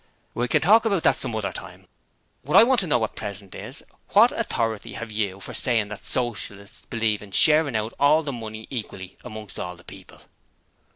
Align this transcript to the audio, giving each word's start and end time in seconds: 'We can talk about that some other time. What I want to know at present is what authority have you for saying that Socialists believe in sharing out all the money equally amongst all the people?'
'We 0.33 0.47
can 0.47 0.61
talk 0.61 0.83
about 0.85 1.03
that 1.03 1.15
some 1.15 1.35
other 1.35 1.53
time. 1.53 1.85
What 2.41 2.57
I 2.57 2.63
want 2.63 2.79
to 2.79 2.87
know 2.87 3.03
at 3.03 3.15
present 3.15 3.53
is 3.53 3.83
what 4.13 4.31
authority 4.31 4.93
have 4.93 5.11
you 5.11 5.39
for 5.39 5.53
saying 5.53 5.89
that 5.89 6.05
Socialists 6.05 6.87
believe 6.89 7.21
in 7.21 7.29
sharing 7.31 7.75
out 7.75 7.93
all 7.99 8.23
the 8.23 8.31
money 8.31 8.65
equally 8.71 9.15
amongst 9.23 9.59
all 9.59 9.75
the 9.75 9.83
people?' 9.83 10.21